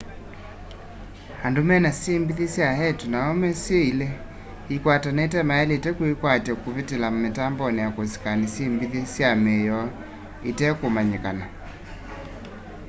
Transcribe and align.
andũ 1.45 1.61
mena 1.69 1.89
syĩmbithi 1.99 2.45
sya 2.53 2.67
eetũ 2.85 3.05
na 3.11 3.17
aũme 3.27 3.49
syĩ 3.63 3.77
ilĩ 3.91 4.07
ikwatene 4.75 5.23
mayaĩlĩte 5.49 5.89
kwĩkatya 5.97 6.53
kũvĩtĩla 6.63 7.07
mitambonĩ 7.21 7.79
ya 7.83 7.89
kusikani 7.95 8.45
syĩmbĩthe 8.53 9.01
sya 9.13 9.29
mĩĩ 9.43 9.57
yoo 9.69 9.87
itekũmanyĩkana 10.49 11.45